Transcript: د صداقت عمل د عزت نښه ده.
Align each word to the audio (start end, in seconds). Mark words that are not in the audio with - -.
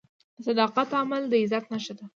د 0.35 0.37
صداقت 0.47 0.89
عمل 1.01 1.23
د 1.27 1.33
عزت 1.43 1.65
نښه 1.71 1.93
ده. 1.99 2.05